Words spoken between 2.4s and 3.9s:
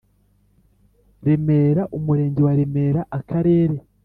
wa Remera Akarere